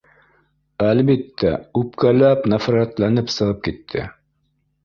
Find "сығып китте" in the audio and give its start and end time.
3.37-4.09